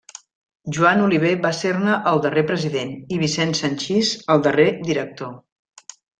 Joan 0.77 1.01
Oliver 1.07 1.33
va 1.43 1.51
ser-ne 1.57 1.97
el 2.13 2.21
darrer 2.23 2.43
president 2.53 2.95
i 3.17 3.21
Vicent 3.25 3.53
Sanchis 3.61 4.15
el 4.37 4.43
darrer 4.49 4.67
director. 4.91 5.33